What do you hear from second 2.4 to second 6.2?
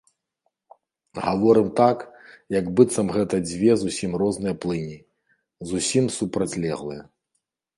як быццам гэта дзве зусім розныя плыні, зусім